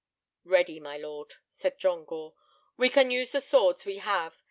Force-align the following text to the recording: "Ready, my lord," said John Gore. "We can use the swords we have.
"Ready, 0.45 0.79
my 0.79 0.97
lord," 0.97 1.35
said 1.51 1.77
John 1.77 2.05
Gore. 2.05 2.33
"We 2.75 2.89
can 2.89 3.11
use 3.11 3.33
the 3.33 3.39
swords 3.41 3.85
we 3.85 3.97
have. 3.97 4.33